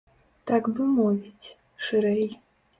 Так 0.51 0.63
бы 0.77 0.87
мовіць, 0.95 1.55
шырэй. 1.87 2.27